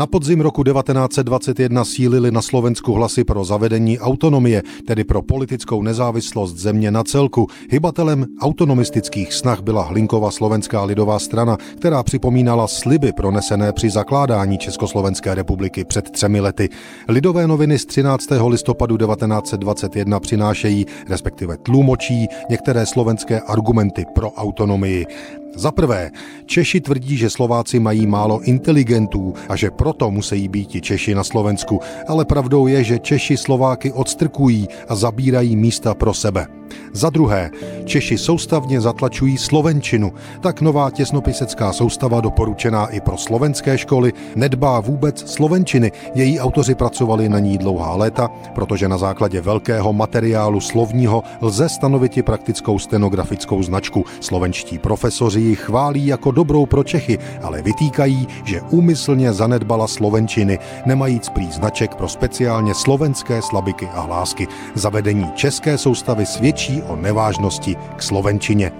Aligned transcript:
Na 0.00 0.06
podzim 0.06 0.40
roku 0.40 0.64
1921 0.64 1.84
sílili 1.84 2.30
na 2.30 2.42
Slovensku 2.42 2.92
hlasy 2.92 3.24
pro 3.24 3.44
zavedení 3.44 3.98
autonomie, 3.98 4.62
tedy 4.86 5.04
pro 5.04 5.22
politickou 5.22 5.82
nezávislost 5.82 6.56
země 6.56 6.90
na 6.90 7.04
celku. 7.04 7.46
Hybatelem 7.70 8.26
autonomistických 8.40 9.32
snah 9.32 9.60
byla 9.60 9.82
Hlinkova 9.82 10.30
slovenská 10.30 10.84
lidová 10.84 11.18
strana, 11.18 11.56
která 11.76 12.02
připomínala 12.02 12.68
sliby 12.68 13.12
pronesené 13.12 13.72
při 13.72 13.90
zakládání 13.90 14.58
Československé 14.58 15.34
republiky 15.34 15.84
před 15.84 16.10
třemi 16.10 16.40
lety. 16.40 16.68
Lidové 17.08 17.46
noviny 17.46 17.78
z 17.78 17.86
13. 17.86 18.26
listopadu 18.46 18.96
1921 18.96 20.20
přinášejí, 20.20 20.86
respektive 21.08 21.56
tlumočí, 21.56 22.28
některé 22.50 22.86
slovenské 22.86 23.40
argumenty 23.40 24.04
pro 24.14 24.30
autonomii. 24.30 25.06
Za 25.54 25.72
prvé, 25.72 26.10
Češi 26.46 26.80
tvrdí, 26.80 27.16
že 27.16 27.30
Slováci 27.30 27.78
mají 27.78 28.06
málo 28.06 28.40
inteligentů 28.40 29.34
a 29.48 29.56
že 29.56 29.70
proto 29.90 30.10
musí 30.10 30.48
být 30.48 30.74
i 30.74 30.80
Češi 30.80 31.14
na 31.14 31.24
Slovensku, 31.24 31.80
ale 32.08 32.24
pravdou 32.24 32.66
je, 32.66 32.84
že 32.84 32.98
Češi 32.98 33.36
Slováky 33.36 33.92
odstrkují 33.92 34.68
a 34.88 34.94
zabírají 34.94 35.56
místa 35.56 35.94
pro 35.94 36.14
sebe. 36.14 36.59
Za 36.92 37.10
druhé, 37.10 37.50
Češi 37.84 38.18
soustavně 38.18 38.80
zatlačují 38.80 39.38
slovenčinu, 39.38 40.12
tak 40.40 40.60
nová 40.60 40.90
těsnopisecká 40.90 41.72
soustava 41.72 42.20
doporučená 42.20 42.86
i 42.86 43.00
pro 43.00 43.16
slovenské 43.16 43.78
školy 43.78 44.12
nedbá 44.36 44.80
vůbec 44.80 45.30
slovenčiny. 45.34 45.92
Její 46.14 46.40
autoři 46.40 46.74
pracovali 46.74 47.28
na 47.28 47.38
ní 47.38 47.58
dlouhá 47.58 47.94
léta, 47.94 48.28
protože 48.54 48.88
na 48.88 48.98
základě 48.98 49.40
velkého 49.40 49.92
materiálu 49.92 50.60
slovního 50.60 51.22
lze 51.40 51.68
stanovit 51.68 52.16
i 52.16 52.22
praktickou 52.22 52.78
stenografickou 52.78 53.62
značku. 53.62 54.04
Slovenští 54.20 54.78
profesoři 54.78 55.40
ji 55.40 55.56
chválí 55.56 56.06
jako 56.06 56.30
dobrou 56.30 56.66
pro 56.66 56.84
Čechy, 56.84 57.18
ale 57.42 57.62
vytýkají, 57.62 58.28
že 58.44 58.60
úmyslně 58.70 59.32
zanedbala 59.32 59.86
slovenčiny, 59.86 60.58
nemajíc 60.86 61.28
prý 61.28 61.52
značek 61.52 61.94
pro 61.94 62.08
speciálně 62.08 62.74
slovenské 62.74 63.42
slabiky 63.42 63.86
a 63.86 64.00
hlásky. 64.00 64.48
Zavedení 64.74 65.26
české 65.34 65.78
soustavy 65.78 66.26
svědčí 66.26 66.79
o 66.82 66.96
nevážnosti 66.96 67.76
k 67.96 68.02
slovenčině. 68.02 68.72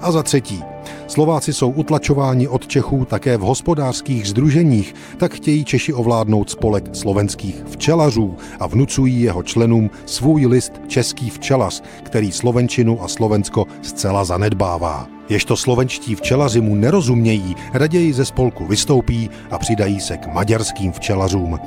A 0.00 0.12
za 0.12 0.22
třetí, 0.22 0.64
Slováci 1.06 1.52
jsou 1.52 1.70
utlačováni 1.70 2.48
od 2.48 2.66
Čechů 2.66 3.04
také 3.04 3.36
v 3.36 3.40
hospodářských 3.40 4.28
združeních, 4.28 4.94
tak 5.16 5.34
chtějí 5.34 5.64
Češi 5.64 5.92
ovládnout 5.92 6.50
spolek 6.50 6.96
slovenských 6.96 7.64
včelařů 7.70 8.36
a 8.60 8.66
vnucují 8.66 9.22
jeho 9.22 9.42
členům 9.42 9.90
svůj 10.06 10.46
list 10.46 10.72
Český 10.86 11.30
včelař, 11.30 11.82
který 12.02 12.32
Slovenčinu 12.32 13.02
a 13.02 13.08
Slovensko 13.08 13.66
zcela 13.82 14.24
zanedbává. 14.24 15.08
Ježto 15.28 15.56
slovenští 15.56 16.14
včelaři 16.14 16.60
mu 16.60 16.74
nerozumějí, 16.74 17.56
raději 17.74 18.12
ze 18.12 18.24
spolku 18.24 18.66
vystoupí 18.66 19.30
a 19.50 19.58
přidají 19.58 20.00
se 20.00 20.16
k 20.16 20.26
maďarským 20.26 20.92
včelařům. 20.92 21.58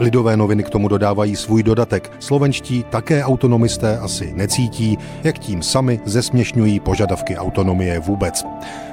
Lidové 0.00 0.36
noviny 0.36 0.62
k 0.62 0.70
tomu 0.70 0.88
dodávají 0.88 1.36
svůj 1.36 1.62
dodatek. 1.62 2.12
Slovenští 2.18 2.84
také 2.90 3.24
autonomisté 3.24 3.98
asi 3.98 4.32
necítí, 4.36 4.98
jak 5.24 5.38
tím 5.38 5.62
sami 5.62 6.00
zesměšňují 6.04 6.80
požadavky 6.80 7.36
autonomie 7.36 7.98
vůbec. 7.98 8.44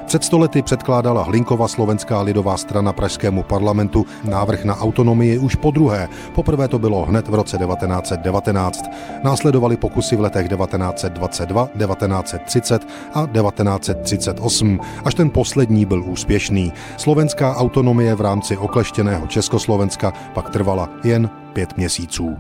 Před 0.10 0.24
stolety 0.24 0.62
předkládala 0.62 1.24
Hlinkova 1.24 1.68
slovenská 1.68 2.22
lidová 2.22 2.58
strana 2.58 2.94
pražskému 2.94 3.44
parlamentu 3.44 4.06
návrh 4.24 4.64
na 4.64 4.78
autonomii 4.78 5.38
už 5.38 5.56
po 5.56 5.72
druhé. 5.72 6.08
Poprvé 6.36 6.68
to 6.68 6.80
bylo 6.80 7.06
hned 7.06 7.28
v 7.28 7.34
roce 7.34 7.58
1919. 7.58 8.86
Následovaly 9.24 9.78
pokusy 9.78 10.16
v 10.16 10.22
letech 10.22 10.48
1922, 10.50 11.68
1930 11.68 12.88
a 13.14 13.26
1938, 13.26 14.80
až 15.06 15.14
ten 15.14 15.30
poslední 15.30 15.86
byl 15.86 16.04
úspěšný. 16.04 16.74
Slovenská 16.98 17.56
autonomie 17.56 18.16
v 18.16 18.22
rámci 18.22 18.58
okleštěného 18.58 19.28
Československa 19.28 20.14
pak 20.34 20.50
trvala 20.50 20.89
jen 21.04 21.30
pět 21.54 21.78
měsíců. 21.78 22.38